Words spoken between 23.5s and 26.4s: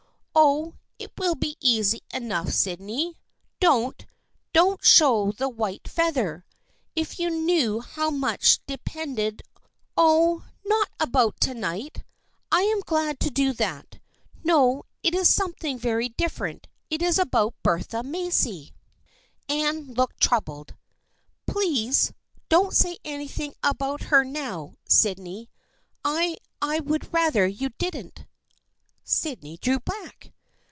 about her now, Syd ney. I—